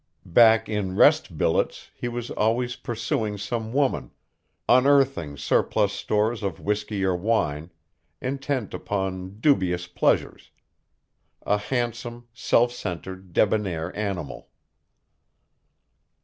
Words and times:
Back 0.25 0.67
in 0.67 0.95
rest 0.95 1.37
billets 1.37 1.91
he 1.93 2.07
was 2.07 2.31
always 2.31 2.75
pursuing 2.75 3.37
some 3.37 3.71
woman, 3.71 4.09
unearthing 4.67 5.37
surplus 5.37 5.93
stores 5.93 6.41
of 6.41 6.59
whisky 6.59 7.05
or 7.05 7.15
wine, 7.15 7.69
intent 8.19 8.73
upon 8.73 9.39
dubious 9.39 9.85
pleasures, 9.85 10.49
a 11.43 11.59
handsome, 11.59 12.27
self 12.33 12.71
centered 12.71 13.31
debonair 13.31 13.95
animal. 13.95 14.49